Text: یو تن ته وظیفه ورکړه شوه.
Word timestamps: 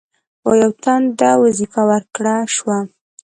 یو 0.61 0.71
تن 0.83 1.01
ته 1.19 1.29
وظیفه 1.43 1.81
ورکړه 1.89 2.35
شوه. 2.55 2.77